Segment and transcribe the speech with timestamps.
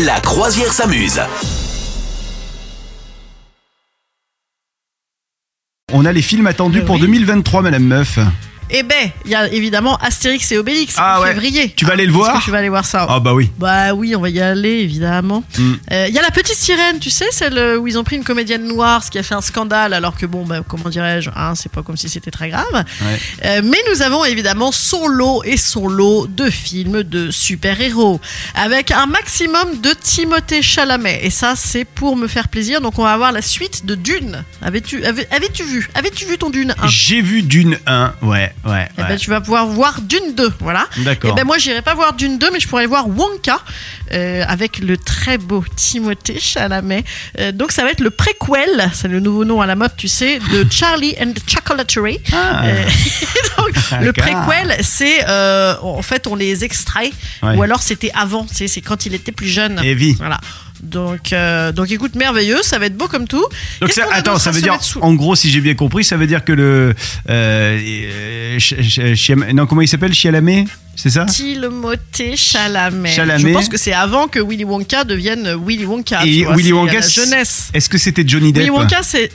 [0.00, 1.20] La croisière s'amuse.
[5.92, 7.02] On a les films attendus Euh, pour oui.
[7.02, 8.18] 2023, Madame Meuf.
[8.70, 11.28] Eh ben, il y a évidemment Astérix et Obélix Ah en ouais.
[11.28, 11.72] février.
[11.76, 13.50] Tu vas aller le voir que tu vas aller voir ça Ah bah oui.
[13.58, 15.44] Bah oui, on va y aller évidemment.
[15.58, 15.72] Mm.
[15.92, 18.16] Euh, Il y a la petite sirène, tu sais, celle euh, où ils ont pris
[18.16, 21.30] une comédienne noire, ce qui a fait un scandale, alors que bon, bah, comment dirais-je,
[21.34, 22.64] hein, c'est pas comme si c'était très grave.
[22.72, 23.20] Ouais.
[23.44, 28.20] Euh, mais nous avons évidemment son lot et son lot de films de super-héros,
[28.54, 31.20] avec un maximum de Timothée Chalamet.
[31.22, 32.80] Et ça, c'est pour me faire plaisir.
[32.80, 34.44] Donc on va avoir la suite de Dune.
[34.62, 35.88] Avais-tu avais, avais-tu vu?
[35.94, 38.88] Avais-tu vu ton Dune 1 J'ai vu Dune 1, ouais, ouais.
[38.96, 39.08] Eh ouais.
[39.08, 40.86] ben, tu vas pouvoir voir Dune 2, voilà.
[40.98, 41.34] Et D'accord.
[41.34, 43.58] ben moi j'irai pas voir Dune 2 mais je pourrais voir Wonka
[44.12, 47.04] euh, avec le très beau Timothée Chalamet.
[47.38, 50.08] Euh, donc ça va être le préquel, c'est le nouveau nom à la mode tu
[50.08, 52.20] sais, de Charlie and the Chocolatory.
[52.32, 52.64] Ah.
[52.64, 52.84] Euh,
[53.58, 57.10] donc, le préquel c'est en fait on les extrait
[57.42, 57.56] Ouais.
[57.56, 59.80] ou alors c'était avant, c'est c'est quand il était plus jeune.
[59.82, 60.14] Evie.
[60.14, 60.38] Voilà.
[60.82, 63.44] Donc, euh, donc écoute, merveilleux, ça va être beau comme tout.
[63.80, 66.44] Donc ça, attends, ça veut dire, en gros, si j'ai bien compris, ça veut dire
[66.44, 66.94] que le,
[67.30, 73.10] euh, euh, Ch- Ch- Chiam- non, comment il s'appelle, Chialamé, c'est ça Timothée Chalamet.
[73.12, 73.38] Chalamet.
[73.40, 76.24] Je pense que c'est avant que Willy Wonka devienne Willy Wonka.
[76.24, 77.70] Et vois, Willy Wonka, la jeunesse.
[77.74, 79.30] Est-ce que c'était Johnny Depp Willy Wonka, c'est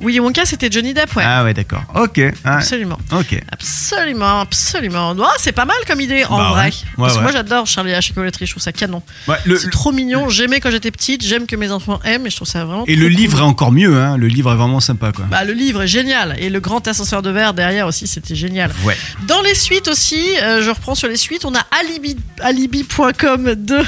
[0.00, 1.22] Willy Wonka, c'était Johnny Depp, ouais.
[1.26, 1.82] Ah ouais, d'accord.
[1.94, 2.20] Ok.
[2.44, 2.98] ah, Absolument.
[3.12, 3.38] ok.
[3.52, 5.14] Absolument, absolument.
[5.18, 6.66] Oh, c'est pas mal comme idée en Bah vrai.
[6.66, 7.22] Ouais, Parce que ouais.
[7.24, 9.02] moi j'adore Charlie et la chocolaterie, je trouve ça canon.
[9.28, 12.36] Ouais, C'est trop mignon, j'aimais quand j'étais petite, j'aime que mes enfants aiment et je
[12.36, 13.12] trouve ça vraiment et le cool.
[13.12, 14.16] livre est encore mieux, hein.
[14.16, 15.26] Le livre est vraiment sympa, quoi.
[15.30, 18.70] Bah, le livre est génial et le grand ascenseur de verre derrière aussi c'était génial.
[18.84, 18.96] Ouais.
[19.26, 23.78] Dans les suites aussi, euh, je reprends sur les suites, on a alibi alibi.com de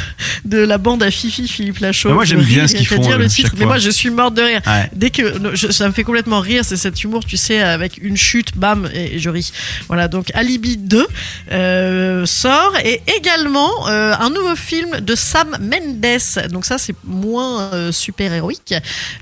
[0.45, 2.09] de la bande à Fifi Philippe Lachaud.
[2.09, 3.91] Bah, moi, j'aime bien ce qu'ils font, dire le euh, titre, chaque mais moi je
[3.91, 4.61] suis morte de rire.
[4.67, 4.91] Ouais.
[4.95, 5.23] Dès que
[5.55, 8.89] je- ça me fait complètement rire, c'est cet humour, tu sais, avec une chute, bam,
[8.95, 9.53] et, et je ris.
[9.89, 11.07] Voilà, donc Alibi 2
[11.53, 16.49] euh, sort et également euh, un nouveau film de Sam Mendes.
[16.51, 18.75] Donc ça, c'est moins euh, super héroïque.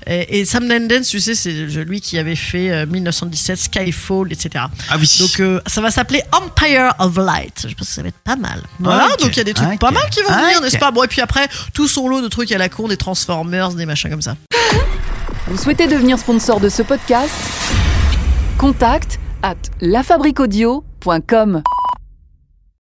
[0.07, 1.51] Et, et Sam Mendes, tu sais, c'est
[1.83, 4.65] lui qui avait fait euh, 1917, Skyfall, etc.
[4.89, 5.09] Ah oui.
[5.19, 7.65] Donc ça va s'appeler Empire of Light.
[7.67, 8.61] Je pense que ça va être pas mal.
[8.79, 10.91] Voilà, donc il y a des trucs pas mal qui vont venir, n'est-ce pas?
[10.91, 13.85] Bon, et puis après, tout son lot de trucs à la con, des Transformers, des
[13.85, 14.35] machins comme ça.
[15.47, 17.33] Vous souhaitez devenir sponsor de ce podcast?
[18.57, 21.63] Contact à lafabriquaudio.com.